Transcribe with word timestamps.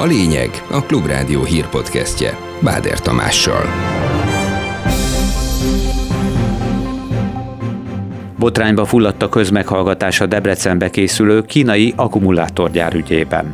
A 0.00 0.04
lényeg 0.04 0.50
a 0.70 0.82
Klubrádió 0.82 1.44
hírpodcastje 1.44 2.38
Báder 2.60 3.00
Tamással. 3.00 3.64
Botrányba 8.38 8.84
fulladt 8.84 9.22
a 9.22 9.28
közmeghallgatás 9.28 10.20
a 10.20 10.26
Debrecenbe 10.26 10.90
készülő 10.90 11.42
kínai 11.42 11.92
akkumulátorgyár 11.96 12.94
ügyében. 12.94 13.50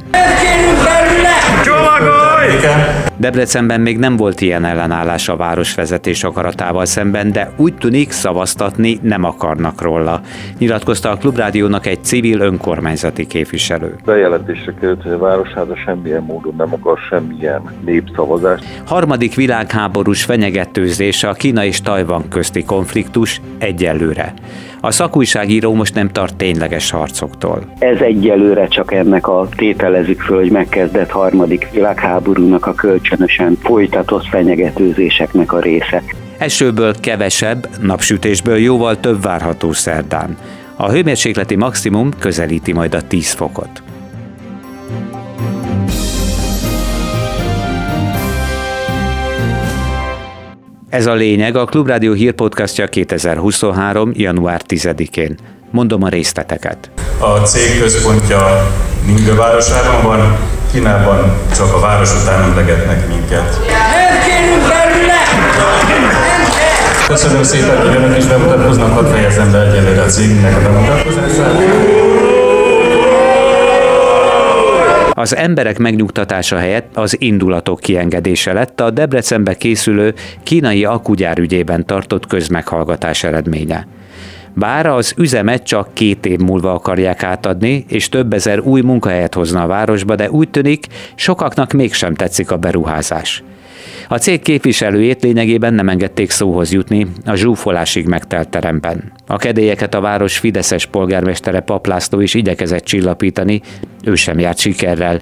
Debrecenben 3.16 3.80
még 3.80 3.98
nem 3.98 4.16
volt 4.16 4.40
ilyen 4.40 4.64
ellenállás 4.64 5.28
a 5.28 5.36
városvezetés 5.36 6.24
akaratával 6.24 6.84
szemben, 6.84 7.32
de 7.32 7.50
úgy 7.56 7.74
tűnik 7.74 8.10
szavaztatni 8.10 8.98
nem 9.02 9.24
akarnak 9.24 9.82
róla. 9.82 10.20
Nyilatkozta 10.58 11.10
a 11.10 11.16
Klubrádiónak 11.16 11.86
egy 11.86 12.04
civil 12.04 12.40
önkormányzati 12.40 13.26
képviselő. 13.26 13.96
Bejelentésre 14.04 14.74
került, 14.80 15.02
hogy 15.02 15.12
a 15.12 15.18
Városháza 15.18 15.76
semmilyen 15.84 16.22
módon 16.22 16.54
nem 16.56 16.72
akar 16.72 16.98
semmilyen 17.08 17.62
népszavazást. 17.84 18.64
Harmadik 18.86 19.34
világháborús 19.34 20.24
fenyegetőzés 20.24 21.24
a 21.24 21.32
Kína 21.32 21.64
és 21.64 21.80
Tajvan 21.80 22.28
közti 22.28 22.64
konfliktus 22.64 23.40
egyelőre. 23.58 24.34
A 24.80 24.90
szakújságíró 24.90 25.74
most 25.74 25.94
nem 25.94 26.08
tart 26.08 26.36
tényleges 26.36 26.90
harcoktól. 26.90 27.62
Ez 27.78 28.00
egyelőre 28.00 28.66
csak 28.66 28.92
ennek 28.92 29.28
a 29.28 29.48
tételezik 29.56 30.20
föl, 30.20 30.36
hogy 30.36 30.50
megkezdett 30.50 31.10
harmadik 31.10 31.68
világháborúnak 31.72 32.66
a 32.66 32.74
kölcsönösen 32.74 33.56
folytatott 33.62 34.26
fenyegetőzéseknek 34.26 35.52
a 35.52 35.60
része. 35.60 36.02
Esőből 36.38 36.94
kevesebb, 37.00 37.68
napsütésből 37.82 38.56
jóval 38.56 39.00
több 39.00 39.22
várható 39.22 39.72
szerdán. 39.72 40.36
A 40.76 40.90
hőmérsékleti 40.90 41.56
maximum 41.56 42.10
közelíti 42.18 42.72
majd 42.72 42.94
a 42.94 43.02
10 43.02 43.32
fokot. 43.32 43.82
Ez 50.88 51.06
a 51.06 51.14
lényeg 51.14 51.56
a 51.56 51.64
Klubrádió 51.64 52.12
hírpodcastja 52.12 52.86
2023. 52.86 54.10
január 54.14 54.62
10-én. 54.68 55.36
Mondom 55.70 56.02
a 56.02 56.08
részleteket. 56.08 56.90
A 57.18 57.26
cég 57.26 57.80
központja 57.80 58.70
Ningö 59.06 59.34
városában 59.34 60.02
van, 60.02 60.36
Kínában 60.72 61.32
csak 61.56 61.74
a 61.74 61.80
város 61.80 62.22
után 62.22 62.42
emlegetnek 62.42 63.08
minket. 63.08 63.60
Köszönöm 67.06 67.42
szépen, 67.42 67.86
hogy 67.86 67.96
önök 67.96 68.18
is 68.18 68.24
bemutatkoznak, 68.24 68.92
hadd 68.92 69.04
fejezem 69.12 69.52
be 69.52 69.60
egyelőre 69.60 70.02
a 70.02 70.06
cégnek 70.06 70.56
a 70.56 70.60
bemutatkozását. 70.60 72.25
Az 75.18 75.36
emberek 75.36 75.78
megnyugtatása 75.78 76.56
helyett 76.56 76.96
az 76.96 77.20
indulatok 77.20 77.80
kiengedése 77.80 78.52
lett 78.52 78.80
a 78.80 78.90
Debrecenbe 78.90 79.54
készülő 79.54 80.14
kínai 80.42 80.84
akugyár 80.84 81.38
ügyében 81.38 81.86
tartott 81.86 82.26
közmeghallgatás 82.26 83.24
eredménye. 83.24 83.86
Bár 84.54 84.86
az 84.86 85.14
üzemet 85.16 85.62
csak 85.62 85.94
két 85.94 86.26
év 86.26 86.38
múlva 86.38 86.72
akarják 86.72 87.22
átadni, 87.22 87.84
és 87.88 88.08
több 88.08 88.32
ezer 88.32 88.60
új 88.60 88.80
munkahelyet 88.80 89.34
hozna 89.34 89.62
a 89.62 89.66
városba, 89.66 90.14
de 90.14 90.30
úgy 90.30 90.48
tűnik, 90.48 90.86
sokaknak 91.14 91.72
mégsem 91.72 92.14
tetszik 92.14 92.50
a 92.50 92.56
beruházás. 92.56 93.42
A 94.08 94.16
cég 94.16 94.42
képviselőjét 94.42 95.22
lényegében 95.22 95.74
nem 95.74 95.88
engedték 95.88 96.30
szóhoz 96.30 96.72
jutni 96.72 97.06
a 97.24 97.34
zsúfolásig 97.34 98.06
megtelt 98.06 98.48
teremben. 98.48 99.12
A 99.26 99.36
kedélyeket 99.36 99.94
a 99.94 100.00
város 100.00 100.38
Fideszes 100.38 100.86
polgármestere 100.86 101.60
Paplászló 101.60 102.20
is 102.20 102.34
igyekezett 102.34 102.84
csillapítani, 102.84 103.60
ő 104.04 104.14
sem 104.14 104.38
járt 104.38 104.58
sikerrel. 104.58 105.20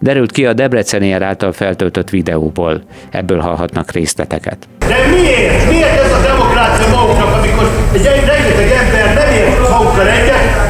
Derült 0.00 0.32
ki 0.32 0.46
a 0.46 0.52
Debrecenier 0.52 1.22
által 1.22 1.52
feltöltött 1.52 2.10
videóból. 2.10 2.82
Ebből 3.10 3.38
hallhatnak 3.38 3.90
részleteket. 3.90 4.68
De 4.78 5.06
miért? 5.10 5.75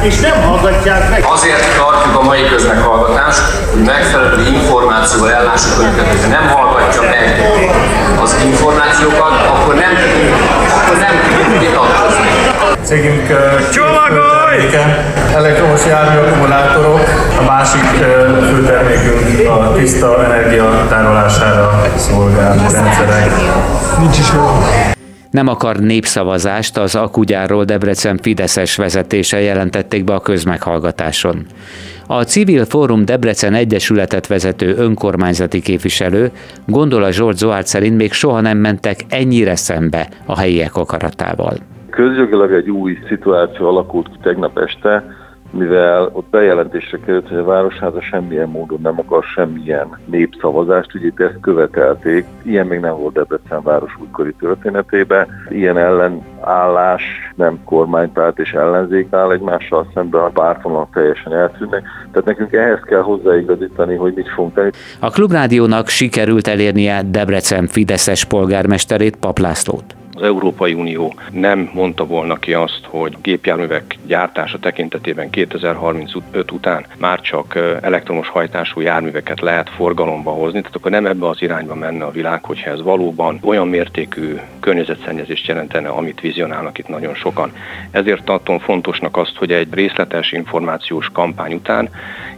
És 0.07 0.19
nem 0.19 0.41
hallgatják 0.41 1.09
meg? 1.09 1.23
Azért 1.35 1.63
tartjuk 1.77 2.15
a 2.21 2.23
mai 2.23 2.43
közmeghallgatást, 2.49 3.41
hogy 3.71 3.81
megfelelő 3.81 4.47
információval 4.53 5.31
ellássuk 5.31 5.79
önöket, 5.79 6.07
hogy 6.07 6.29
nem 6.29 6.47
hallgatja 6.47 7.01
meg 7.01 7.25
az 8.21 8.35
információkat, 8.45 9.33
akkor 9.53 9.73
nem 9.75 9.93
tudunk, 10.01 10.33
akkor 10.77 10.97
nem 10.97 11.15
tudunk 11.27 11.59
vitatkozni. 11.59 12.29
Cégünk 12.83 13.27
elektromos 15.35 15.85
jármű 15.85 16.17
akkumulátorok, 16.17 17.01
a 17.39 17.43
másik 17.43 17.83
főtermékünk 18.49 19.49
a 19.49 19.73
tiszta 19.73 20.23
energia 20.23 20.85
tárolására 20.89 21.81
szolgáló 21.95 22.61
rendszerek. 22.71 23.31
Nincs 23.99 24.17
is 24.17 24.31
jó. 24.33 24.95
Nem 25.31 25.47
akar 25.47 25.77
népszavazást, 25.79 26.77
az 26.77 26.95
akugyárról 26.95 27.63
Debrecen 27.63 28.17
Fideszes 28.17 28.75
vezetése 28.75 29.41
jelentették 29.41 30.03
be 30.03 30.13
a 30.13 30.19
közmeghallgatáson. 30.19 31.45
A 32.07 32.23
Civil 32.23 32.65
Fórum 32.65 33.05
Debrecen 33.05 33.53
Egyesületet 33.53 34.27
vezető 34.27 34.75
önkormányzati 34.77 35.61
képviselő 35.61 36.31
Gondola 36.65 37.11
Zsolt 37.11 37.37
Zoárd 37.37 37.65
szerint 37.65 37.97
még 37.97 38.11
soha 38.11 38.41
nem 38.41 38.57
mentek 38.57 38.99
ennyire 39.09 39.55
szembe 39.55 40.07
a 40.25 40.37
helyiek 40.37 40.75
akaratával. 40.75 41.57
Közjogilag 41.89 42.53
egy 42.53 42.69
új 42.69 42.97
szituáció 43.07 43.67
alakult 43.67 44.07
ki 44.07 44.17
tegnap 44.21 44.57
este, 44.57 45.03
mivel 45.51 46.09
ott 46.13 46.29
bejelentésre 46.29 46.99
került, 47.05 47.27
hogy 47.27 47.37
a 47.37 47.43
Városháza 47.43 48.01
semmilyen 48.01 48.49
módon 48.49 48.79
nem 48.81 48.99
akar 48.99 49.23
semmilyen 49.23 49.97
népszavazást, 50.05 50.95
ugye 50.95 51.05
itt 51.05 51.19
ezt 51.19 51.39
követelték. 51.41 52.25
Ilyen 52.43 52.67
még 52.67 52.79
nem 52.79 52.97
volt 52.97 53.13
Debrecen 53.13 53.63
város 53.63 53.97
újkori 54.01 54.33
történetében. 54.39 55.27
Ilyen 55.49 55.77
ellenállás 55.77 57.03
nem 57.35 57.59
kormánypárt 57.63 58.39
és 58.39 58.51
ellenzék 58.51 59.07
áll 59.13 59.31
egymással 59.31 59.87
szemben, 59.93 60.21
a 60.21 60.29
pártvonalak 60.29 60.93
teljesen 60.93 61.33
eltűnnek. 61.33 61.83
Tehát 62.11 62.25
nekünk 62.25 62.53
ehhez 62.53 62.79
kell 62.85 63.01
hozzáigazítani, 63.01 63.95
hogy 63.95 64.13
mit 64.13 64.29
fogunk 64.29 64.53
tenni. 64.53 64.69
A 64.99 65.09
Klubrádiónak 65.09 65.87
sikerült 65.87 66.47
elérnie 66.47 67.01
Debrecen 67.05 67.67
Fideszes 67.67 68.25
polgármesterét 68.25 69.15
Paplászlót. 69.15 69.95
Az 70.17 70.23
Európai 70.23 70.73
Unió 70.73 71.13
nem 71.31 71.69
mondta 71.73 72.05
volna 72.05 72.35
ki 72.35 72.53
azt, 72.53 72.79
hogy 72.83 73.17
gépjárművek 73.21 73.95
gyártása 74.05 74.59
tekintetében 74.59 75.29
2035 75.29 76.51
után 76.51 76.85
már 76.99 77.21
csak 77.21 77.55
elektromos 77.81 78.27
hajtású 78.27 78.81
járműveket 78.81 79.39
lehet 79.39 79.69
forgalomba 79.69 80.31
hozni, 80.31 80.59
tehát 80.59 80.75
akkor 80.75 80.91
nem 80.91 81.05
ebbe 81.05 81.27
az 81.27 81.41
irányba 81.41 81.75
menne 81.75 82.05
a 82.05 82.11
világ, 82.11 82.43
hogyha 82.43 82.69
ez 82.69 82.81
valóban 82.81 83.39
olyan 83.43 83.67
mértékű 83.67 84.35
környezetszennyezést 84.59 85.47
jelentene, 85.47 85.89
amit 85.89 86.21
vizionálnak 86.21 86.77
itt 86.77 86.87
nagyon 86.87 87.15
sokan. 87.15 87.51
Ezért 87.91 88.23
tartom 88.23 88.59
fontosnak 88.59 89.17
azt, 89.17 89.35
hogy 89.35 89.51
egy 89.51 89.73
részletes 89.73 90.31
információs 90.31 91.09
kampány 91.13 91.53
után 91.53 91.89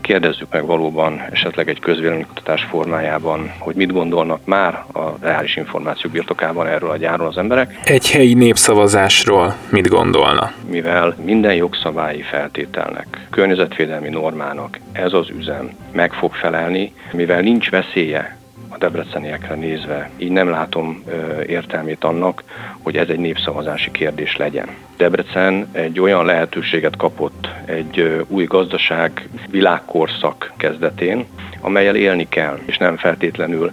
kérdezzük 0.01 0.51
meg 0.51 0.65
valóban 0.65 1.21
esetleg 1.31 1.69
egy 1.69 1.79
közvéleménykutatás 1.79 2.63
formájában, 2.63 3.51
hogy 3.57 3.75
mit 3.75 3.91
gondolnak 3.91 4.45
már 4.45 4.73
a 4.93 5.15
reális 5.21 5.55
információk 5.55 6.13
birtokában 6.13 6.67
erről 6.67 6.89
a 6.89 6.97
gyárról 6.97 7.27
az 7.27 7.37
emberek, 7.37 7.68
Egy 7.83 8.11
helyi 8.11 8.33
népszavazásról 8.33 9.55
mit 9.69 9.87
gondolna? 9.87 10.51
mivel 10.69 11.15
minden 11.23 11.53
jogszabályi 11.53 12.21
feltételnek, 12.21 13.27
környezetvédelmi 13.29 14.09
normának 14.09 14.79
ez 14.91 15.13
az 15.13 15.29
üzem 15.29 15.69
meg 15.91 16.13
fog 16.13 16.33
felelni, 16.33 16.93
mivel 17.11 17.41
nincs 17.41 17.69
veszélye 17.69 18.37
a 18.69 18.77
debreceniekre 18.77 19.55
nézve, 19.55 20.09
így 20.17 20.31
nem 20.31 20.49
látom 20.49 21.03
ö, 21.07 21.41
értelmét 21.41 22.03
annak, 22.03 22.43
hogy 22.81 22.95
ez 22.95 23.07
egy 23.09 23.19
népszavazási 23.19 23.91
kérdés 23.91 24.37
legyen. 24.37 24.67
Debrecen 24.97 25.67
egy 25.71 25.99
olyan 25.99 26.25
lehetőséget 26.25 26.95
kapott 26.95 27.47
egy 27.65 27.99
ö, 27.99 28.21
új 28.27 28.43
gazdaság 28.43 29.29
világkorszak 29.49 30.51
kezdetén, 30.57 31.25
amelyel 31.61 31.95
élni 31.95 32.27
kell, 32.29 32.59
és 32.65 32.77
nem 32.77 32.97
feltétlenül 32.97 33.71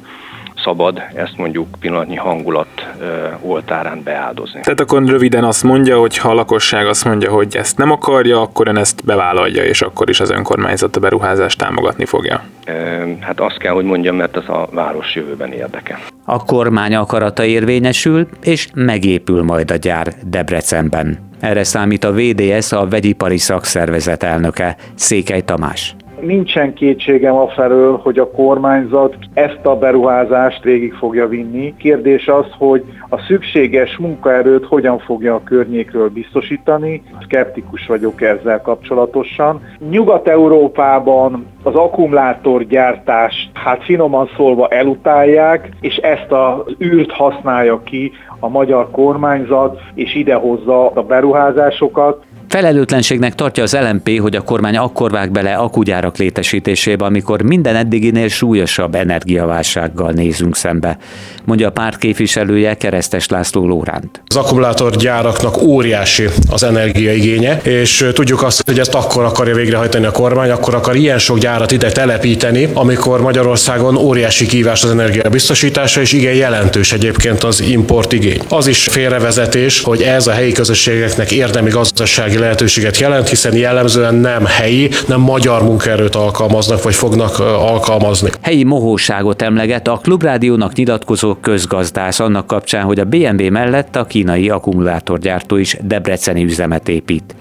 szabad 0.66 1.02
ezt 1.14 1.36
mondjuk 1.36 1.68
pillanatnyi 1.80 2.16
hangulat 2.16 2.88
ö, 3.00 3.26
oltárán 3.40 4.02
beáldozni. 4.04 4.60
Tehát 4.60 4.80
akkor 4.80 5.04
röviden 5.04 5.44
azt 5.44 5.62
mondja, 5.62 5.98
hogy 5.98 6.16
ha 6.18 6.28
a 6.28 6.34
lakosság 6.34 6.86
azt 6.86 7.04
mondja, 7.04 7.30
hogy 7.30 7.56
ezt 7.56 7.78
nem 7.78 7.90
akarja, 7.90 8.40
akkor 8.40 8.68
ön 8.68 8.76
ezt 8.76 9.04
bevállalja, 9.04 9.64
és 9.64 9.82
akkor 9.82 10.08
is 10.08 10.20
az 10.20 10.30
önkormányzat 10.30 10.96
a 10.96 11.00
beruházást 11.00 11.58
támogatni 11.58 12.04
fogja. 12.04 12.42
Ö, 12.66 12.96
Hát 13.20 13.40
azt 13.40 13.58
kell, 13.58 13.72
hogy 13.72 13.84
mondjam, 13.84 14.16
mert 14.16 14.36
ez 14.36 14.48
a 14.48 14.68
város 14.72 15.14
jövőben 15.14 15.52
érdeke. 15.52 15.98
A 16.24 16.44
kormány 16.44 16.94
akarata 16.94 17.44
érvényesül, 17.44 18.28
és 18.42 18.68
megépül 18.74 19.42
majd 19.42 19.70
a 19.70 19.76
gyár 19.76 20.12
Debrecenben. 20.24 21.18
Erre 21.40 21.64
számít 21.64 22.04
a 22.04 22.12
VDS, 22.12 22.72
a 22.72 22.88
Vegyipari 22.88 23.38
Szakszervezet 23.38 24.22
elnöke, 24.22 24.76
Székely 24.94 25.40
Tamás. 25.40 25.96
Nincsen 26.20 26.74
kétségem 26.74 27.34
afelől, 27.34 27.96
hogy 27.96 28.18
a 28.18 28.30
kormányzat 28.30 29.16
ezt 29.34 29.60
a 29.62 29.76
beruházást 29.76 30.62
végig 30.62 30.94
fogja 30.94 31.28
vinni. 31.28 31.74
Kérdés 31.76 32.28
az, 32.28 32.46
hogy 32.58 32.84
a 33.08 33.18
szükséges 33.18 33.96
munkaerőt 33.96 34.66
hogyan 34.66 34.98
fogja 34.98 35.34
a 35.34 35.42
környékről 35.44 36.08
biztosítani. 36.08 37.02
Skeptikus 37.22 37.86
vagyok 37.86 38.22
ezzel 38.22 38.60
kapcsolatosan. 38.60 39.60
Nyugat-Európában 39.90 41.46
az 41.62 41.74
akkumulátorgyártást, 41.74 43.50
hát 43.54 43.84
finoman 43.84 44.28
szólva 44.36 44.68
elutálják, 44.68 45.68
és 45.80 45.96
ezt 45.96 46.32
az 46.32 46.74
űrt 46.84 47.12
használja 47.12 47.80
ki 47.82 48.12
a 48.40 48.48
magyar 48.48 48.90
kormányzat, 48.90 49.80
és 49.94 50.14
idehozza 50.14 50.90
a 50.90 51.02
beruházásokat. 51.02 52.24
Felelőtlenségnek 52.48 53.34
tartja 53.34 53.62
az 53.62 53.76
LMP, 53.90 54.20
hogy 54.20 54.36
a 54.36 54.40
kormány 54.40 54.76
akkor 54.76 55.10
vág 55.10 55.30
bele 55.30 55.54
akugyárak 55.54 56.16
létesítésébe, 56.16 57.04
amikor 57.04 57.42
minden 57.42 57.76
eddiginél 57.76 58.28
súlyosabb 58.28 58.94
energiaválsággal 58.94 60.10
nézünk 60.10 60.56
szembe, 60.56 60.98
mondja 61.44 61.68
a 61.68 61.70
párt 61.70 61.98
képviselője 61.98 62.74
Keresztes 62.74 63.28
László 63.28 63.66
Lóránt. 63.66 64.22
Az 64.26 64.36
akkumulátorgyáraknak 64.36 65.62
óriási 65.62 66.28
az 66.50 66.62
energiaigénye, 66.62 67.60
és 67.62 68.06
tudjuk 68.12 68.42
azt, 68.42 68.62
hogy 68.66 68.78
ezt 68.78 68.94
akkor 68.94 69.24
akarja 69.24 69.54
végrehajtani 69.54 70.04
a 70.04 70.10
kormány, 70.10 70.50
akkor 70.50 70.74
akar 70.74 70.96
ilyen 70.96 71.18
sok 71.18 71.38
gyárat 71.38 71.72
ide 71.72 71.92
telepíteni, 71.92 72.68
amikor 72.72 73.20
Magyarországon 73.20 73.96
óriási 73.96 74.46
kívás 74.46 74.82
az 74.84 74.90
energia 74.90 75.30
biztosítása, 75.30 76.00
és 76.00 76.12
igen 76.12 76.34
jelentős 76.34 76.92
egyébként 76.92 77.44
az 77.44 77.60
import 77.60 78.12
igény. 78.12 78.40
Az 78.48 78.66
is 78.66 78.84
félrevezetés, 78.84 79.82
hogy 79.82 80.02
ez 80.02 80.26
a 80.26 80.32
helyi 80.32 80.52
közösségeknek 80.52 81.30
érdemi 81.30 81.70
gazdasági 81.70 82.35
lehetőséget 82.38 82.98
jelent, 82.98 83.28
hiszen 83.28 83.56
jellemzően 83.56 84.14
nem 84.14 84.44
helyi, 84.44 84.90
nem 85.08 85.20
magyar 85.20 85.62
munkaerőt 85.62 86.14
alkalmaznak, 86.14 86.82
vagy 86.82 86.94
fognak 86.94 87.38
alkalmazni. 87.38 88.30
Helyi 88.40 88.64
mohóságot 88.64 89.42
emleget 89.42 89.88
a 89.88 90.00
Klubrádiónak 90.02 90.72
nyilatkozó 90.72 91.34
közgazdász 91.34 92.20
annak 92.20 92.46
kapcsán, 92.46 92.84
hogy 92.84 92.98
a 92.98 93.04
BMW 93.04 93.50
mellett 93.50 93.96
a 93.96 94.04
kínai 94.04 94.50
akkumulátorgyártó 94.50 95.56
is 95.56 95.76
debreceni 95.82 96.44
üzemet 96.44 96.88
épít. 96.88 97.34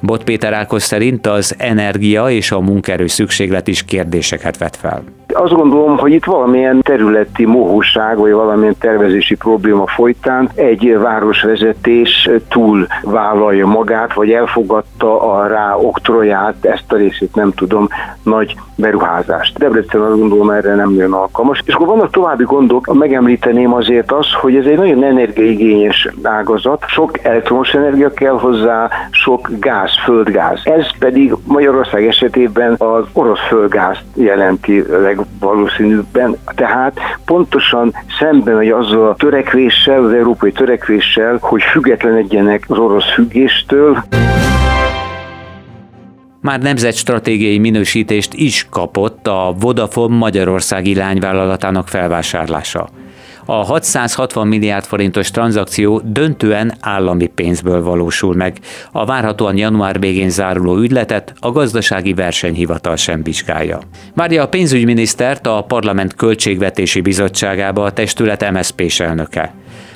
Bot 0.00 0.24
Péter 0.24 0.52
Ákos 0.52 0.82
szerint 0.82 1.26
az 1.26 1.54
energia 1.58 2.30
és 2.30 2.50
a 2.50 2.60
munkaerő 2.60 3.06
szükséglet 3.06 3.68
is 3.68 3.84
kérdéseket 3.84 4.58
vet 4.58 4.76
fel. 4.76 5.19
Azt 5.34 5.52
gondolom, 5.52 5.98
hogy 5.98 6.12
itt 6.12 6.24
valamilyen 6.24 6.80
területi 6.80 7.44
mohóság, 7.44 8.18
vagy 8.18 8.32
valamilyen 8.32 8.76
tervezési 8.78 9.36
probléma 9.36 9.86
folytán 9.86 10.48
egy 10.54 10.98
városvezetés 10.98 12.30
túl 12.48 12.86
vállalja 13.02 13.66
magát, 13.66 14.14
vagy 14.14 14.30
elfogadta 14.30 15.32
a 15.32 15.46
rá 15.46 15.76
oktroját, 15.76 16.64
ezt 16.64 16.92
a 16.92 16.96
részét 16.96 17.34
nem 17.34 17.52
tudom, 17.52 17.88
nagy 18.22 18.56
beruházást. 18.80 19.58
Debrecen 19.58 20.00
azt 20.00 20.18
gondolom 20.18 20.50
erre 20.50 20.74
nem 20.74 20.90
jön 20.90 21.12
alkalmas. 21.12 21.62
És 21.64 21.74
akkor 21.74 21.86
vannak 21.86 22.10
további 22.10 22.44
gondok, 22.44 22.94
megemlíteném 22.94 23.74
azért 23.74 24.12
azt, 24.12 24.32
hogy 24.32 24.56
ez 24.56 24.64
egy 24.64 24.76
nagyon 24.76 25.04
energiaigényes 25.04 26.08
ágazat, 26.22 26.84
sok 26.86 27.24
elektromos 27.24 27.74
energia 27.74 28.10
kell 28.10 28.38
hozzá, 28.38 28.88
sok 29.10 29.48
gáz, 29.60 29.90
földgáz. 30.04 30.60
Ez 30.64 30.98
pedig 30.98 31.34
Magyarország 31.44 32.06
esetében 32.06 32.74
az 32.78 33.04
orosz 33.12 33.46
földgázt 33.48 34.04
jelenti 34.14 34.84
legvalószínűbben. 35.40 36.36
Tehát 36.54 36.98
pontosan 37.24 37.94
szemben 38.18 38.56
megy 38.56 38.68
azzal 38.68 39.08
a 39.08 39.14
törekvéssel, 39.14 40.04
az 40.04 40.12
európai 40.12 40.52
törekvéssel, 40.52 41.36
hogy 41.40 41.62
függetlenedjenek 41.62 42.64
az 42.68 42.78
orosz 42.78 43.12
függéstől. 43.12 44.04
Már 46.40 46.60
nemzetstratégiai 46.60 47.58
minősítést 47.58 48.34
is 48.34 48.66
kapott 48.70 49.26
a 49.26 49.54
Vodafone 49.60 50.16
Magyarországi 50.16 50.94
lányvállalatának 50.94 51.88
felvásárlása. 51.88 52.88
A 53.52 53.64
660 53.64 54.46
milliárd 54.46 54.84
forintos 54.84 55.30
tranzakció 55.30 56.00
döntően 56.04 56.74
állami 56.80 57.26
pénzből 57.26 57.82
valósul 57.82 58.34
meg. 58.34 58.58
A 58.92 59.04
várhatóan 59.04 59.56
január 59.56 60.00
végén 60.00 60.30
záruló 60.30 60.76
ügyletet 60.76 61.34
a 61.40 61.50
gazdasági 61.50 62.14
versenyhivatal 62.14 62.96
sem 62.96 63.22
vizsgálja. 63.22 63.78
Várja 64.14 64.42
a 64.42 64.48
pénzügyminisztert 64.48 65.46
a 65.46 65.64
Parlament 65.68 66.14
Költségvetési 66.14 67.00
Bizottságába 67.00 67.84
a 67.84 67.92
testület 67.92 68.50
MSZP-s 68.50 69.00
elnöke. 69.00 69.54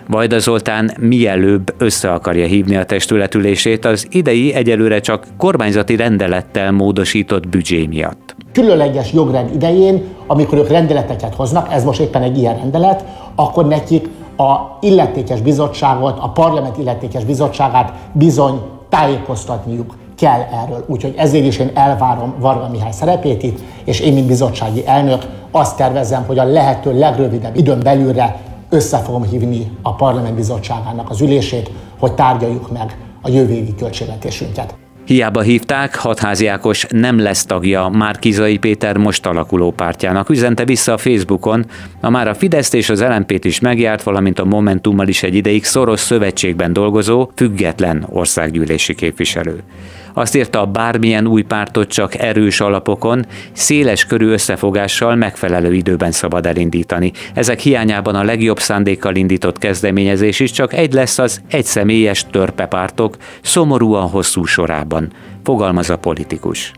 Vajda 0.08 0.38
Zoltán 0.38 0.90
mielőbb 1.00 1.74
össze 1.78 2.12
akarja 2.12 2.46
hívni 2.46 2.76
a 2.76 2.84
testületülését 2.84 3.84
az 3.84 4.06
idei 4.10 4.52
egyelőre 4.52 5.00
csak 5.00 5.26
kormányzati 5.36 5.96
rendelettel 5.96 6.72
módosított 6.72 7.48
büdzsé 7.48 7.86
miatt. 7.86 8.36
Különleges 8.52 9.12
jogrend 9.12 9.54
idején, 9.54 10.02
amikor 10.26 10.58
ők 10.58 10.68
rendeleteket 10.68 11.34
hoznak, 11.34 11.72
ez 11.72 11.84
most 11.84 12.00
éppen 12.00 12.22
egy 12.22 12.38
ilyen 12.38 12.56
rendelet, 12.56 13.04
akkor 13.34 13.66
nekik 13.66 14.08
a 14.36 14.78
illetékes 14.80 15.40
bizottságot, 15.40 16.18
a 16.18 16.28
parlament 16.28 16.78
illetékes 16.78 17.24
bizottságát 17.24 17.92
bizony 18.12 18.60
tájékoztatniuk 18.88 19.96
kell 20.16 20.40
erről. 20.40 20.84
Úgyhogy 20.86 21.14
ezért 21.16 21.44
is 21.44 21.58
én 21.58 21.70
elvárom 21.74 22.34
Varga 22.38 22.68
Mihály 22.68 22.92
szerepét 22.92 23.42
itt, 23.42 23.58
és 23.84 24.00
én, 24.00 24.12
mint 24.12 24.26
bizottsági 24.26 24.86
elnök, 24.86 25.26
azt 25.50 25.76
tervezem, 25.76 26.24
hogy 26.26 26.38
a 26.38 26.44
lehető 26.44 26.98
legrövidebb 26.98 27.56
időn 27.56 27.80
belülre 27.82 28.40
össze 28.68 28.98
fogom 28.98 29.22
hívni 29.22 29.70
a 29.82 29.94
parlament 29.94 30.34
bizottságának 30.34 31.10
az 31.10 31.20
ülését, 31.20 31.70
hogy 31.98 32.14
tárgyaljuk 32.14 32.72
meg 32.72 32.98
a 33.22 33.28
jövő 33.28 33.52
évi 33.52 33.74
költségvetésünket. 33.74 34.83
Hiába 35.06 35.40
hívták, 35.40 35.94
Hatházi 35.94 36.46
Ákos 36.46 36.86
nem 36.90 37.18
lesz 37.18 37.44
tagja 37.44 37.88
Márkizai 37.88 38.58
Péter 38.58 38.96
most 38.96 39.26
alakuló 39.26 39.70
pártjának. 39.70 40.28
Üzente 40.28 40.64
vissza 40.64 40.92
a 40.92 40.98
Facebookon, 40.98 41.64
a 42.00 42.10
már 42.10 42.28
a 42.28 42.34
Fidesz 42.34 42.72
és 42.72 42.88
az 42.88 43.02
lmp 43.02 43.44
is 43.44 43.60
megjárt, 43.60 44.02
valamint 44.02 44.38
a 44.38 44.44
Momentummal 44.44 45.08
is 45.08 45.22
egy 45.22 45.34
ideig 45.34 45.64
szoros 45.64 46.00
szövetségben 46.00 46.72
dolgozó, 46.72 47.30
független 47.34 48.06
országgyűlési 48.10 48.94
képviselő. 48.94 49.62
Azt 50.16 50.36
írta, 50.36 50.66
bármilyen 50.66 51.26
új 51.26 51.42
pártot 51.42 51.88
csak 51.88 52.18
erős 52.18 52.60
alapokon, 52.60 53.26
széles 53.52 54.04
körű 54.04 54.26
összefogással 54.26 55.14
megfelelő 55.14 55.74
időben 55.74 56.12
szabad 56.12 56.46
elindítani. 56.46 57.12
Ezek 57.34 57.60
hiányában 57.60 58.14
a 58.14 58.22
legjobb 58.22 58.58
szándékkal 58.58 59.14
indított 59.14 59.58
kezdeményezés 59.58 60.40
is 60.40 60.50
csak 60.50 60.72
egy 60.72 60.92
lesz 60.92 61.18
az 61.18 61.40
egyszemélyes 61.48 62.26
törpepártok 62.30 63.16
szomorúan 63.42 64.08
hosszú 64.08 64.44
sorában, 64.44 65.12
fogalmaz 65.44 65.90
a 65.90 65.98
politikus. 65.98 66.72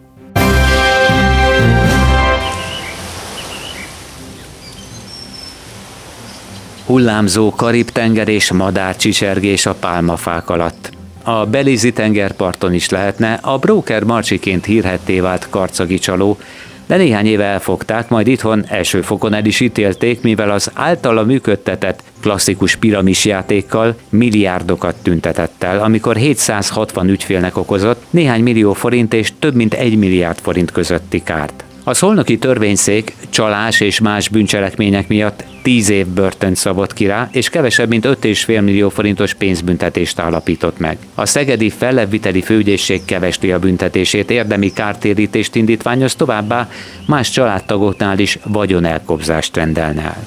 Hullámzó 6.87 7.51
Karib-tenger 7.51 8.29
és 8.29 8.53
madárcsicsergés 8.53 9.67
a 9.67 9.75
pálmafák 9.75 10.51
alatt 10.51 10.96
a 11.29 11.47
Belizi 11.47 11.93
tengerparton 11.93 12.75
is 12.75 12.89
lehetne, 12.89 13.39
a 13.43 13.59
broker 13.59 14.03
marcsiként 14.03 14.65
hírhetté 14.65 15.21
vált 15.21 15.49
karcagi 15.51 15.99
csaló, 15.99 16.39
de 16.87 16.97
néhány 16.97 17.27
éve 17.27 17.45
elfogták, 17.45 18.09
majd 18.09 18.27
itthon 18.27 18.65
első 18.69 19.01
fokon 19.01 19.35
el 19.35 19.45
is 19.45 19.61
ítélték, 19.61 20.21
mivel 20.21 20.51
az 20.51 20.71
általa 20.75 21.25
működtetett 21.25 22.03
klasszikus 22.21 22.77
piramis 22.77 23.25
játékkal 23.25 23.97
milliárdokat 24.09 24.95
tüntetett 25.03 25.63
el, 25.63 25.83
amikor 25.83 26.17
760 26.17 27.09
ügyfélnek 27.09 27.57
okozott 27.57 28.05
néhány 28.11 28.43
millió 28.43 28.73
forint 28.73 29.15
és 29.15 29.33
több 29.39 29.55
mint 29.55 29.75
egy 29.75 29.97
milliárd 29.97 30.39
forint 30.39 30.73
közötti 30.73 31.23
kárt. 31.23 31.66
A 31.89 31.95
szolnoki 31.95 32.39
törvényszék 32.39 33.17
csalás 33.31 33.81
és 33.81 34.01
más 34.01 34.29
bűncselekmények 34.29 35.09
miatt 35.09 35.45
10 35.63 35.89
év 35.89 36.07
börtönt 36.07 36.57
szabott 36.57 36.93
ki 36.93 37.07
rá, 37.07 37.29
és 37.33 37.49
kevesebb 37.49 37.89
mint 37.89 38.05
5,5 38.05 38.47
millió 38.47 38.89
forintos 38.89 39.35
pénzbüntetést 39.35 40.19
állapított 40.19 40.79
meg. 40.79 40.99
A 41.15 41.27
szegedi 41.27 41.71
fellebbviteli 41.71 42.43
főügyészség 42.43 43.05
kevesti 43.05 43.53
a 43.53 43.59
büntetését, 43.59 44.31
érdemi 44.31 44.73
kártérítést 44.73 45.55
indítványoz 45.55 46.15
továbbá, 46.15 46.69
más 47.07 47.31
családtagoknál 47.31 48.19
is 48.19 48.39
vagyonelkobzást 48.45 49.57
rendelne 49.57 50.03
el. 50.03 50.27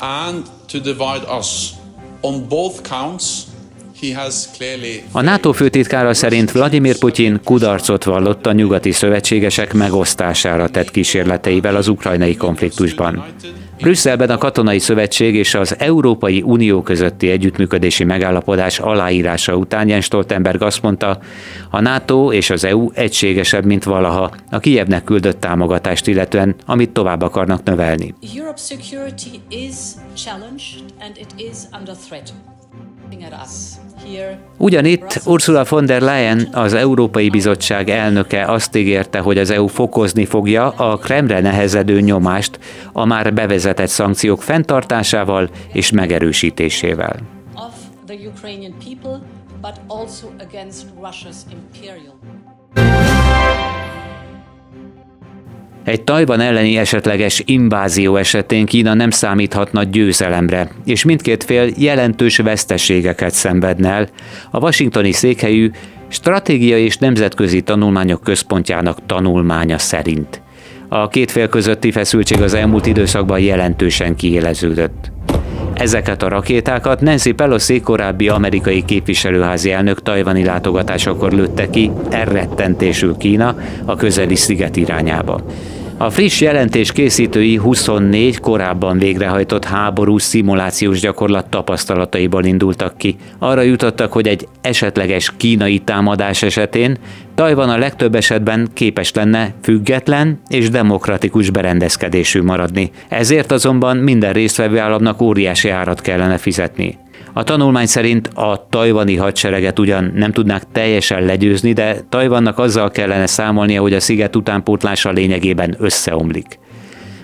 And 0.00 0.42
to 0.72 0.78
divide 0.78 1.36
us 1.38 1.68
on 2.20 2.48
both 2.48 2.88
counts 2.88 3.24
a 5.12 5.20
NATO 5.20 5.52
főtitkára 5.52 6.14
szerint 6.14 6.52
Vladimir 6.52 6.98
Putyin 6.98 7.40
kudarcot 7.44 8.04
vallott 8.04 8.46
a 8.46 8.52
nyugati 8.52 8.92
szövetségesek 8.92 9.72
megosztására 9.72 10.68
tett 10.68 10.90
kísérleteivel 10.90 11.76
az 11.76 11.88
ukrajnai 11.88 12.36
konfliktusban. 12.36 13.24
Brüsszelben 13.80 14.30
a 14.30 14.38
Katonai 14.38 14.78
Szövetség 14.78 15.34
és 15.34 15.54
az 15.54 15.74
Európai 15.78 16.42
Unió 16.42 16.82
közötti 16.82 17.30
együttműködési 17.30 18.04
megállapodás 18.04 18.78
aláírása 18.78 19.56
után 19.56 19.88
Jens 19.88 20.04
Stoltenberg 20.04 20.62
azt 20.62 20.82
mondta, 20.82 21.18
a 21.70 21.80
NATO 21.80 22.32
és 22.32 22.50
az 22.50 22.64
EU 22.64 22.90
egységesebb, 22.92 23.64
mint 23.64 23.84
valaha 23.84 24.34
a 24.50 24.58
Kijevnek 24.58 25.04
küldött 25.04 25.40
támogatást 25.40 26.06
illetően, 26.06 26.54
amit 26.66 26.90
tovább 26.90 27.22
akarnak 27.22 27.62
növelni. 27.62 28.14
Europe's 28.36 28.66
security 28.66 29.40
is 29.48 29.74
challenged 30.16 30.82
and 31.00 31.16
it 31.16 31.34
is 31.36 31.56
under 31.78 31.94
threat. 32.08 32.53
Ugyanitt 34.58 35.20
Ursula 35.24 35.64
von 35.68 35.86
der 35.86 36.02
Leyen, 36.02 36.48
az 36.52 36.72
Európai 36.72 37.28
Bizottság 37.28 37.88
elnöke 37.88 38.44
azt 38.44 38.76
ígérte, 38.76 39.18
hogy 39.18 39.38
az 39.38 39.50
EU 39.50 39.66
fokozni 39.66 40.24
fogja 40.24 40.68
a 40.70 40.96
Kremre 40.96 41.40
nehezedő 41.40 42.00
nyomást 42.00 42.58
a 42.92 43.04
már 43.04 43.34
bevezetett 43.34 43.88
szankciók 43.88 44.42
fenntartásával 44.42 45.50
és 45.72 45.90
megerősítésével. 45.90 47.16
Egy 55.84 56.02
Tajvan 56.02 56.40
elleni 56.40 56.76
esetleges 56.76 57.42
invázió 57.44 58.16
esetén 58.16 58.66
Kína 58.66 58.94
nem 58.94 59.10
számíthatna 59.10 59.82
győzelemre, 59.82 60.70
és 60.84 61.04
mindkét 61.04 61.44
fél 61.44 61.70
jelentős 61.76 62.36
veszteségeket 62.36 63.32
szenvedne 63.32 63.88
el. 63.88 64.08
A 64.50 64.58
washingtoni 64.58 65.12
székhelyű 65.12 65.70
Stratégia 66.08 66.78
és 66.78 66.96
Nemzetközi 66.96 67.60
Tanulmányok 67.60 68.22
Központjának 68.22 69.06
tanulmánya 69.06 69.78
szerint. 69.78 70.42
A 70.88 71.08
két 71.08 71.30
fél 71.30 71.48
közötti 71.48 71.90
feszültség 71.90 72.42
az 72.42 72.54
elmúlt 72.54 72.86
időszakban 72.86 73.40
jelentősen 73.40 74.16
kiéleződött. 74.16 75.12
Ezeket 75.74 76.22
a 76.22 76.28
rakétákat 76.28 77.00
Nancy 77.00 77.32
Pelosi 77.32 77.80
korábbi 77.80 78.28
amerikai 78.28 78.84
képviselőházi 78.84 79.72
elnök 79.72 80.02
tajvani 80.02 80.44
látogatásakor 80.44 81.32
lőtte 81.32 81.70
ki, 81.70 81.90
errettentésül 82.10 83.16
Kína 83.16 83.56
a 83.84 83.96
közeli 83.96 84.36
sziget 84.36 84.76
irányába. 84.76 85.40
A 85.96 86.10
friss 86.10 86.40
jelentés 86.40 86.92
készítői 86.92 87.56
24 87.56 88.40
korábban 88.40 88.98
végrehajtott 88.98 89.64
háborús 89.64 90.22
szimulációs 90.22 91.00
gyakorlat 91.00 91.46
tapasztalataiból 91.46 92.44
indultak 92.44 92.96
ki. 92.96 93.16
Arra 93.38 93.60
jutottak, 93.60 94.12
hogy 94.12 94.28
egy 94.28 94.48
esetleges 94.60 95.32
kínai 95.36 95.78
támadás 95.78 96.42
esetén 96.42 96.98
Tajvan 97.34 97.68
a 97.68 97.78
legtöbb 97.78 98.14
esetben 98.14 98.68
képes 98.74 99.12
lenne 99.12 99.54
független 99.62 100.40
és 100.48 100.70
demokratikus 100.70 101.50
berendezkedésű 101.50 102.42
maradni. 102.42 102.90
Ezért 103.08 103.52
azonban 103.52 103.96
minden 103.96 104.32
résztvevő 104.32 104.78
államnak 104.78 105.20
óriási 105.20 105.68
árat 105.68 106.00
kellene 106.00 106.38
fizetni. 106.38 106.98
A 107.36 107.42
tanulmány 107.42 107.86
szerint 107.86 108.28
a 108.34 108.66
tajvani 108.70 109.16
hadsereget 109.16 109.78
ugyan 109.78 110.12
nem 110.14 110.32
tudnák 110.32 110.62
teljesen 110.72 111.24
legyőzni, 111.24 111.72
de 111.72 111.96
Tajvannak 112.08 112.58
azzal 112.58 112.90
kellene 112.90 113.26
számolnia, 113.26 113.80
hogy 113.80 113.92
a 113.92 114.00
sziget 114.00 114.36
utánpótlása 114.36 115.10
lényegében 115.10 115.74
összeomlik. 115.78 116.58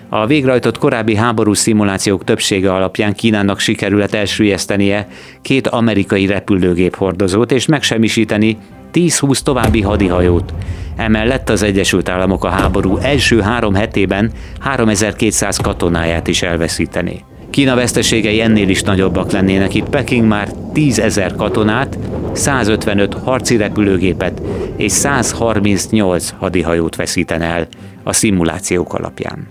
A 0.09 0.25
végrehajtott 0.25 0.77
korábbi 0.77 1.15
háború 1.15 1.53
szimulációk 1.53 2.23
többsége 2.23 2.73
alapján 2.73 3.13
Kínának 3.13 3.59
sikerült 3.59 4.13
elsüllyesztenie 4.13 5.07
két 5.41 5.67
amerikai 5.67 6.25
repülőgép 6.25 6.95
hordozót 6.95 7.51
és 7.51 7.65
megsemmisíteni 7.65 8.57
10-20 8.93 9.39
további 9.39 9.81
hadihajót. 9.81 10.53
Emellett 10.95 11.49
az 11.49 11.63
Egyesült 11.63 12.09
Államok 12.09 12.43
a 12.43 12.49
háború 12.49 12.97
első 12.97 13.41
három 13.41 13.73
hetében 13.73 14.31
3200 14.59 15.57
katonáját 15.57 16.27
is 16.27 16.41
elveszíteni. 16.41 17.23
Kína 17.51 17.75
veszteségei 17.75 18.41
ennél 18.41 18.69
is 18.69 18.81
nagyobbak 18.81 19.31
lennének. 19.31 19.73
Itt 19.73 19.89
Peking 19.89 20.27
már 20.27 20.51
10 20.73 20.99
ezer 20.99 21.35
katonát, 21.35 21.97
155 22.33 23.13
harci 23.13 23.57
repülőgépet 23.57 24.41
és 24.75 24.91
138 24.91 26.29
hadihajót 26.37 26.95
veszíten 26.95 27.41
el 27.41 27.67
a 28.03 28.13
szimulációk 28.13 28.93
alapján. 28.93 29.47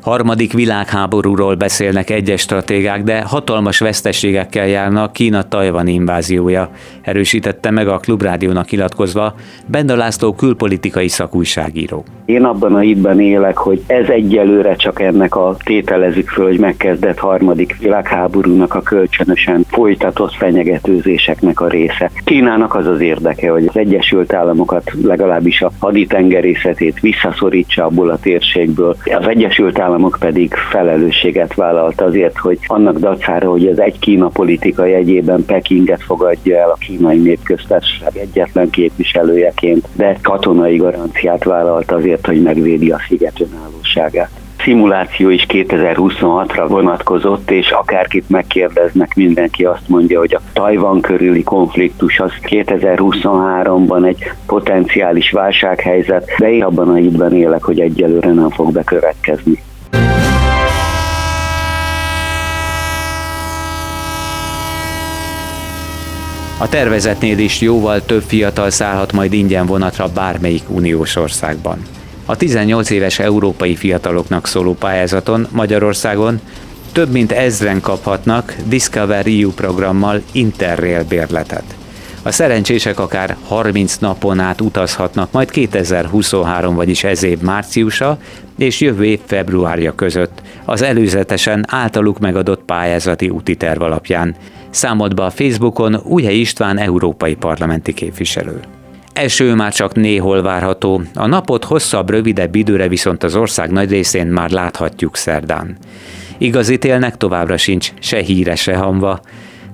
Harmadik 0.00 0.52
világháborúról 0.52 1.54
beszélnek 1.54 2.10
egyes 2.10 2.40
stratégák, 2.40 3.02
de 3.02 3.22
hatalmas 3.22 3.78
veszteségekkel 3.78 4.66
járna 4.66 5.10
Kína-Tajvan 5.10 5.86
inváziója, 5.86 6.70
erősítette 7.02 7.70
meg 7.70 7.88
a 7.88 7.98
Klubrádiónak 7.98 8.72
iratkozva 8.72 9.34
Benda 9.66 9.96
László 9.96 10.34
külpolitikai 10.34 11.08
szakújságíró. 11.08 12.04
Én 12.28 12.44
abban 12.44 12.74
a 12.74 12.78
hitben 12.78 13.20
élek, 13.20 13.56
hogy 13.56 13.82
ez 13.86 14.08
egyelőre 14.08 14.74
csak 14.74 15.00
ennek 15.00 15.36
a 15.36 15.56
tételezik 15.64 16.28
föl, 16.28 16.46
hogy 16.46 16.58
megkezdett 16.58 17.18
harmadik 17.18 17.76
világháborúnak 17.80 18.74
a 18.74 18.82
kölcsönösen 18.82 19.64
folytatott 19.68 20.32
fenyegetőzéseknek 20.32 21.60
a 21.60 21.68
része. 21.68 22.10
Kínának 22.24 22.74
az 22.74 22.86
az 22.86 23.00
érdeke, 23.00 23.50
hogy 23.50 23.66
az 23.66 23.76
Egyesült 23.76 24.32
Államokat 24.32 24.92
legalábbis 25.02 25.62
a 25.62 25.70
haditengerészetét 25.78 27.00
visszaszorítsa 27.00 27.84
abból 27.84 28.10
a 28.10 28.18
térségből. 28.18 28.96
Az 29.04 29.28
Egyesült 29.28 29.78
Államok 29.78 30.16
pedig 30.20 30.54
felelősséget 30.54 31.54
vállalt 31.54 32.00
azért, 32.00 32.38
hogy 32.38 32.58
annak 32.66 32.98
dacára, 32.98 33.50
hogy 33.50 33.66
az 33.66 33.80
egy 33.80 33.98
Kína 33.98 34.28
politika 34.28 34.84
jegyében 34.84 35.44
Pekinget 35.44 36.02
fogadja 36.02 36.56
el 36.56 36.70
a 36.70 36.78
kínai 36.86 37.18
népköztársaság 37.18 38.16
egyetlen 38.16 38.70
képviselőjeként, 38.70 39.88
de 39.96 40.16
katonai 40.22 40.76
garanciát 40.76 41.44
vállalt 41.44 41.92
azért, 41.92 42.16
azért, 42.18 42.26
hogy 42.26 42.42
megvédi 42.42 42.90
a 42.90 43.00
sziget 43.08 43.40
önállóságát 43.40 44.30
szimuláció 44.64 45.28
is 45.28 45.46
2026-ra 45.48 46.64
vonatkozott, 46.68 47.50
és 47.50 47.70
akárkit 47.70 48.28
megkérdeznek, 48.28 49.14
mindenki 49.14 49.64
azt 49.64 49.88
mondja, 49.88 50.18
hogy 50.18 50.34
a 50.34 50.40
Tajvan 50.52 51.00
körüli 51.00 51.42
konfliktus 51.42 52.18
az 52.18 52.32
2023-ban 52.42 54.06
egy 54.06 54.32
potenciális 54.46 55.30
válsághelyzet, 55.30 56.34
de 56.38 56.50
én 56.50 56.62
abban 56.62 56.88
a 56.88 56.94
hitben 56.94 57.34
élek, 57.34 57.62
hogy 57.62 57.80
egyelőre 57.80 58.32
nem 58.32 58.50
fog 58.50 58.72
bekövetkezni. 58.72 59.62
A 66.60 66.68
tervezetnél 66.68 67.38
is 67.38 67.60
jóval 67.60 68.04
több 68.04 68.22
fiatal 68.22 68.70
szállhat 68.70 69.12
majd 69.12 69.32
ingyen 69.32 69.66
vonatra 69.66 70.06
bármelyik 70.14 70.62
uniós 70.68 71.16
országban. 71.16 71.78
A 72.30 72.36
18 72.36 72.90
éves 72.90 73.18
európai 73.18 73.76
fiataloknak 73.76 74.46
szóló 74.46 74.74
pályázaton 74.74 75.46
Magyarországon 75.50 76.40
több 76.92 77.10
mint 77.10 77.32
ezren 77.32 77.80
kaphatnak 77.80 78.54
Discover 78.66 79.26
EU 79.26 79.50
programmal 79.50 80.22
Interrail 80.32 81.04
bérletet. 81.04 81.64
A 82.22 82.30
szerencsések 82.30 82.98
akár 82.98 83.36
30 83.46 83.96
napon 83.96 84.40
át 84.40 84.60
utazhatnak 84.60 85.32
majd 85.32 85.50
2023, 85.50 86.74
vagyis 86.74 87.04
ez 87.04 87.22
év 87.22 87.40
márciusa 87.40 88.18
és 88.58 88.80
jövő 88.80 89.04
év 89.04 89.20
februárja 89.26 89.94
között 89.94 90.42
az 90.64 90.82
előzetesen 90.82 91.64
általuk 91.68 92.18
megadott 92.18 92.62
pályázati 92.62 93.28
úti 93.28 93.56
terv 93.56 93.82
alapján, 93.82 94.36
számolt 94.70 95.14
be 95.14 95.24
a 95.24 95.30
Facebookon 95.30 96.00
Újhely 96.04 96.38
István 96.38 96.78
európai 96.78 97.34
parlamenti 97.34 97.94
képviselő. 97.94 98.60
Eső 99.18 99.54
már 99.54 99.72
csak 99.72 99.94
néhol 99.94 100.42
várható, 100.42 101.02
a 101.14 101.26
napot 101.26 101.64
hosszabb, 101.64 102.10
rövidebb 102.10 102.54
időre 102.54 102.88
viszont 102.88 103.22
az 103.22 103.36
ország 103.36 103.70
nagy 103.70 103.90
részén 103.90 104.26
már 104.26 104.50
láthatjuk 104.50 105.16
szerdán. 105.16 105.76
Igazi 106.38 106.78
télnek 106.78 107.16
továbbra 107.16 107.56
sincs 107.56 107.92
se 108.00 108.18
híre, 108.18 108.54
se 108.54 108.76
hamva. 108.76 109.20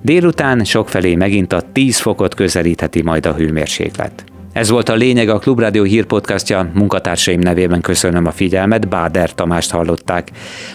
Délután 0.03 0.65
sokfelé 0.65 1.15
megint 1.15 1.53
a 1.53 1.63
10 1.73 1.99
fokot 1.99 2.35
közelítheti 2.35 3.03
majd 3.03 3.27
a 3.27 3.35
hőmérséklet. 3.35 4.25
Ez 4.53 4.71
volt 4.71 4.89
a 4.89 4.95
lényeg 4.95 5.29
a 5.29 5.39
Klubrádió 5.39 5.83
hírpodcastja, 5.83 6.71
munkatársaim 6.75 7.41
nevében 7.41 7.81
köszönöm 7.81 8.27
a 8.27 8.31
figyelmet, 8.31 8.89
Báder 8.89 9.35
Tamást 9.35 9.71
hallották. 9.71 10.31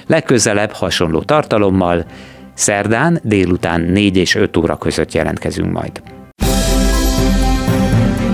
Legközelebb 0.08 0.72
hasonló 0.72 1.22
tartalommal, 1.22 2.06
szerdán 2.54 3.20
délután 3.24 3.82
4 3.82 4.18
és 4.18 4.36
5 4.36 4.58
óra 4.58 4.78
között 4.78 5.14
jelentkezünk 5.14 5.72
majd. 5.72 6.02